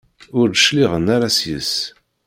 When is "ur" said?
0.39-0.47